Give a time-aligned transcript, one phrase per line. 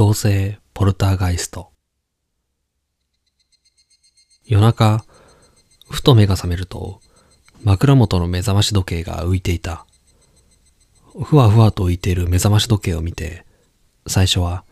[0.00, 1.72] 同性ポルターガイスト。
[4.46, 5.04] 夜中
[5.90, 7.02] ふと目が覚めると
[7.64, 9.84] 枕元の目覚まし時計が浮いていた。
[11.22, 13.44] ふわふわと浮いている目覚まし時計を見て
[14.06, 14.64] 最初は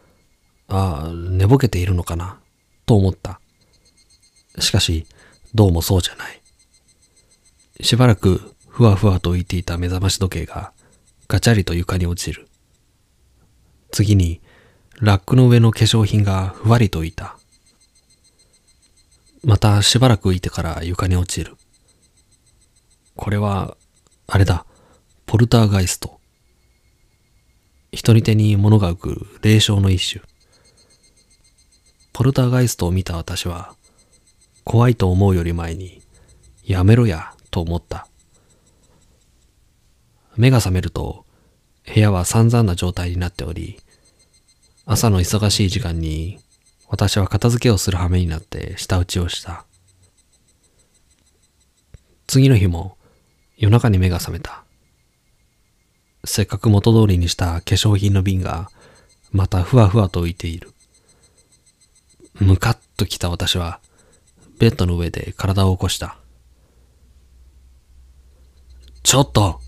[0.66, 2.40] ああ寝ぼけているのかな？
[2.86, 3.38] と思った。
[4.60, 5.04] しかし
[5.52, 6.40] どうもそうじゃない。
[7.82, 10.72] しばらくふわふわと浮いていた目覚まし時計が
[11.28, 12.48] ガチャリと床に落ちる。
[13.90, 14.40] 次に
[15.00, 17.38] ラックの上の化粧品がふわりと浮いた。
[19.44, 21.56] またしばらく浮いてから床に落ちる。
[23.14, 23.76] これは、
[24.26, 24.66] あれだ、
[25.24, 26.18] ポルターガイスト。
[27.92, 30.24] 人に手に物が浮く霊障の一種。
[32.12, 33.76] ポルターガイストを見た私は、
[34.64, 36.02] 怖いと思うより前に、
[36.64, 38.08] やめろや、と思った。
[40.36, 41.24] 目が覚めると、
[41.86, 43.78] 部屋は散々な状態になっており、
[44.90, 46.38] 朝の忙しい時間に
[46.88, 49.66] 私は片付けをする羽目になって舌打ちをした。
[52.26, 52.96] 次の日も
[53.58, 54.64] 夜中に目が覚めた。
[56.24, 58.70] せっかく元通りにした化粧品の瓶が
[59.30, 60.72] またふわふわと浮いている。
[62.40, 63.80] ムカッときた私は
[64.58, 66.16] ベッドの上で体を起こした。
[69.02, 69.60] ちょっと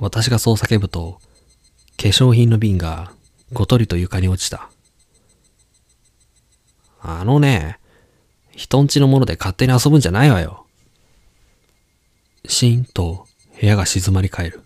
[0.00, 1.20] 私がそう叫ぶと
[1.96, 3.12] 化粧品の瓶が
[3.52, 4.70] ごとりと床に落ちた。
[7.00, 7.78] あのね、
[8.50, 10.66] 人んちのもので勝手に遊ぶんじゃないわよ。
[12.46, 13.26] シーンと
[13.60, 14.62] 部屋が静まり返る。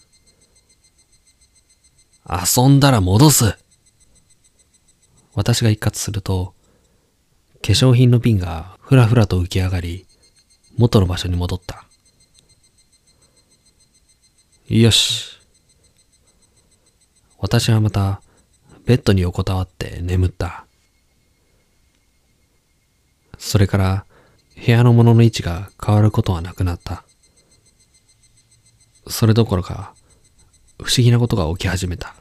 [2.29, 3.57] 遊んだら戻す。
[5.35, 6.55] 私が一括すると、
[7.63, 10.07] 化粧品の瓶がふらふらと浮き上がり、
[10.77, 11.85] 元の場所に戻った。
[14.69, 15.39] よし。
[17.39, 18.21] 私はまた
[18.87, 20.65] ベッドに横たわって眠った。
[23.37, 24.07] それから
[24.57, 27.05] 部屋の物の位置が変わることはなくなった。
[29.09, 29.95] それどころか
[30.83, 32.15] 不思議なことが起き始めた。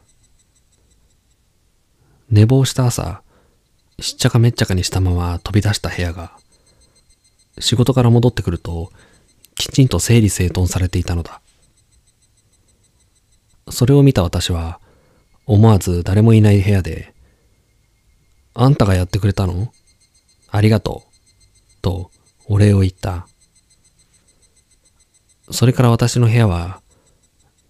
[2.29, 3.21] 寝坊した朝、
[3.99, 6.31] しっちゃかめっちゃかにしたまま飛び出した部屋が、
[7.59, 8.91] 仕事から戻ってくると、
[9.55, 11.41] きちんと整理整頓されていたのだ。
[13.69, 14.79] それを見た私は、
[15.45, 17.13] 思わず誰もいない部屋で、
[18.53, 19.71] あんたがやってくれたの？
[20.49, 21.81] ありがとう。
[21.81, 22.09] と
[22.47, 23.27] お礼を言った。
[25.51, 26.81] それから私の部屋は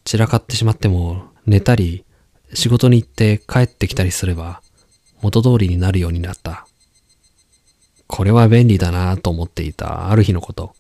[0.06, 2.06] 散らかってしまっても寝たり
[2.54, 4.62] 仕事に行って帰ってきたりすれば
[5.22, 6.68] 元通りになるようになった。
[8.08, 10.74] これは便利だなと思っていたある日のこと。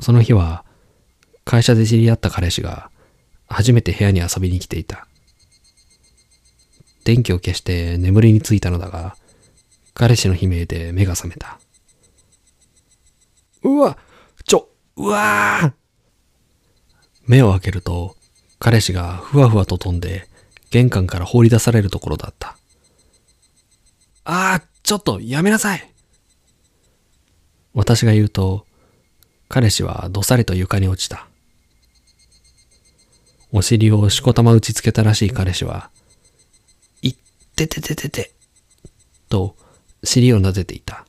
[0.00, 0.64] その日は
[1.44, 2.90] 会社で知り合った彼氏が
[3.48, 5.08] 初めて部屋に遊びに来ていた。
[7.04, 9.16] 電気を消して眠りについたのだが、
[9.94, 11.58] 彼氏の悲鳴で目が覚めた。
[13.62, 13.98] うわ
[14.44, 15.72] ちょ、うわー
[17.26, 18.16] 目を開けると、
[18.58, 20.28] 彼氏がふわふわと飛んで、
[20.70, 22.56] 玄関から放り出されるところだった。
[24.24, 25.90] ああ、ちょっとやめなさい
[27.74, 28.66] 私が言うと、
[29.48, 31.26] 彼氏はどさりと床に落ちた。
[33.52, 35.90] お尻をしこたま打ちつけたらしい彼氏は、
[37.02, 37.16] いっ
[37.56, 38.32] ててててて、
[39.28, 39.56] と
[40.04, 41.06] 尻をなでていた。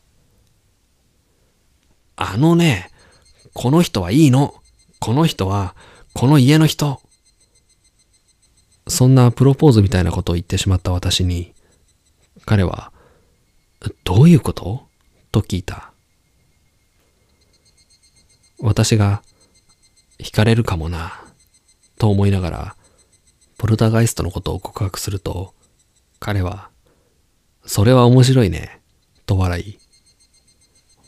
[2.15, 2.91] あのね、
[3.53, 4.55] この人はいいの。
[4.99, 5.75] この人は、
[6.13, 7.01] この家の人。
[8.87, 11.53] そんなプロポーズみたいなことを言ってしまった私に、
[12.45, 12.91] 彼は、
[14.03, 14.87] どういうこと？
[15.31, 15.93] と聞いた。
[18.59, 19.23] 私が、
[20.19, 21.23] 惹かれるかもな。
[21.99, 22.75] と思いながら、
[23.57, 25.53] ポルターガイストのことを告白すると、
[26.19, 26.69] 彼は、
[27.65, 28.81] それは面白いね、
[29.25, 29.79] と笑い、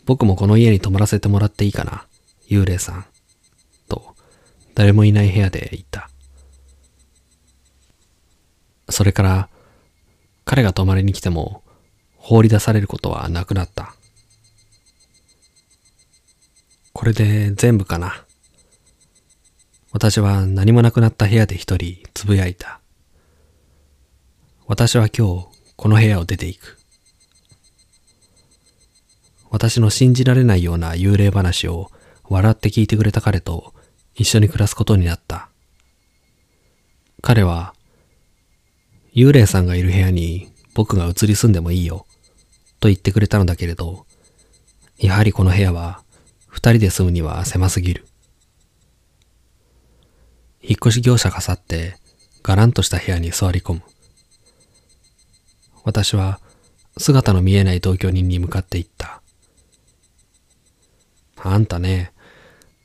[0.06, 2.06] 僕もこの家に泊まらせてもらっていいかな、
[2.50, 3.06] 幽霊さん、
[3.88, 4.16] と、
[4.76, 6.10] 誰もいない部屋で言った。
[8.90, 9.50] それから、
[10.44, 11.64] 彼が泊まりに来ても、
[12.18, 13.96] 放り出されることはなくなった。
[16.92, 18.26] これで全部かな。
[19.92, 22.80] 私は何もなくなった部屋で一人つぶやいた。
[24.66, 26.80] 私は今日この部屋を出ていく。
[29.50, 31.92] 私の信じられないような幽霊話を
[32.30, 33.74] 笑って聞いてくれた彼と
[34.16, 35.50] 一緒に暮らすことになった。
[37.22, 37.74] 彼は、
[39.14, 42.06] 幽霊さんがいる部屋に僕が移り住んでもいいよ、
[42.80, 44.06] と言ってくれたのだけれど、
[44.98, 46.02] やはりこの部屋は
[46.48, 48.06] 二人で住むには狭すぎる。
[50.72, 51.98] 引っ越し業者が去って、
[52.44, 53.82] がらんとした部屋に座り込む。
[55.84, 56.40] 私は
[56.98, 59.22] 姿の見えない同居人に向かって行った。
[61.44, 62.14] あんたね、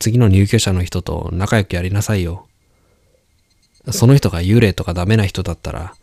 [0.00, 2.48] 次の入居者の人と仲良くやりなさいよ。
[3.92, 5.94] その人が幽霊とかダメな人だったら、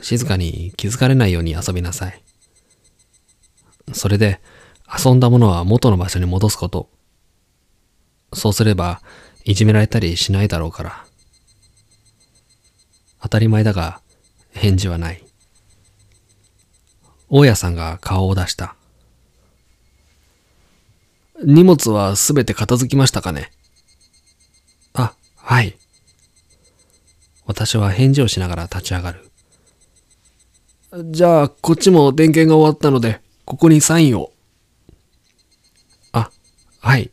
[0.00, 2.22] 静かに気づかれないように遊びなさい。
[3.92, 4.40] それで、
[4.88, 6.88] 遊んだものは元の場所に戻すこと。
[8.32, 9.02] そうすれば、
[9.44, 11.09] いじめられたりしないだろうから。
[13.22, 14.00] 当たり前だが、
[14.50, 15.24] 返事はない。
[17.28, 18.74] 大家さんが顔を出した。
[21.42, 23.50] 荷物はすべて片付きましたかね？
[24.94, 25.78] あ、はい。
[27.46, 29.30] 私は返事をしながら立ち上がる。
[31.10, 34.32] じゃあ、こっちも電源が終わったので、ここにサインを。
[36.12, 36.30] あ、
[36.80, 37.10] はい。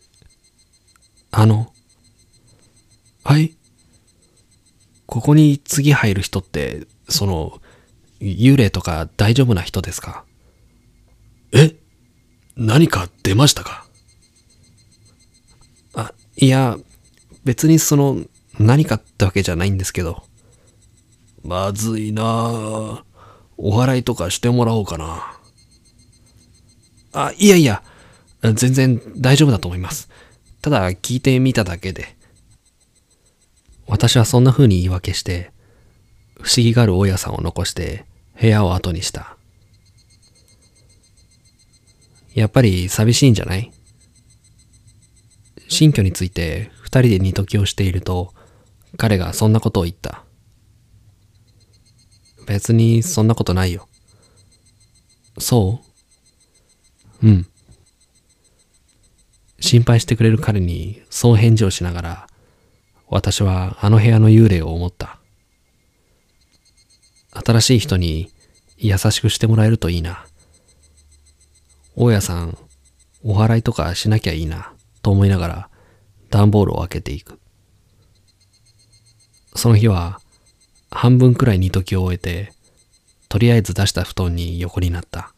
[1.32, 1.74] あの、
[3.24, 3.57] はい。
[5.18, 7.60] ここに次入る人って、その、
[8.20, 10.26] 幽霊とか大丈夫な人ですか？
[11.52, 11.74] え？
[12.56, 13.88] 何か出ましたか？
[15.96, 16.78] あ、いや、
[17.46, 18.22] 別にその、
[18.60, 20.24] 何かってわけじゃないんですけど。
[21.44, 23.04] まずいなぁ。
[23.58, 25.36] お祓いとかしてもらおうかな。
[27.14, 27.82] あ、いやいや、
[28.44, 30.10] 全然大丈夫だと思います。
[30.62, 32.17] ただ聞いてみただけで。
[33.88, 35.52] 私はそんな風に言い訳して、
[36.42, 38.06] 不思議がある大家さんを残して
[38.40, 39.38] 部屋を後にした。
[42.34, 43.72] やっぱり寂しいんじゃない？
[45.70, 48.34] 新居について二人で二時をしていると、
[48.98, 50.24] 彼がそんなことを言った。
[52.46, 53.88] 別にそんなことないよ。
[55.40, 55.82] そ
[57.22, 57.28] う？
[57.28, 57.48] うん。
[59.60, 62.28] 心配してくれる彼にそう返事をしながら、
[63.10, 65.20] 私はあの部屋の幽霊を思った。
[67.46, 68.32] 新しい人に
[68.78, 70.26] 優しくしてもらえるといいな。
[71.96, 72.58] 大家さん、
[73.24, 75.70] お祓いとかしなきゃいいな、と思いながら
[76.30, 77.40] 段ボールを開けていく。
[79.56, 80.20] その日は
[80.92, 82.54] 半分くらい煮時を終えて、
[83.30, 85.34] とりあえず出した布団に横になった。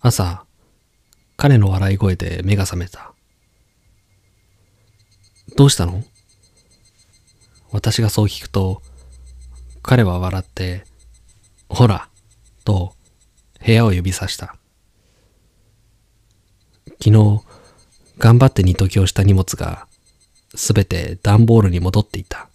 [0.00, 0.44] 朝、
[1.36, 3.12] 彼の笑い声で目が覚めた。
[5.58, 6.04] どうしたの？
[7.72, 8.80] 私がそう聞くと、
[9.82, 10.84] 彼は笑って、
[11.68, 12.08] ほら、
[12.64, 12.94] と
[13.66, 14.54] 部屋を指さした。
[17.02, 17.40] 昨日、
[18.18, 19.88] 頑張って二時をした荷物が、
[20.54, 22.47] すべて段ボールに戻っていた。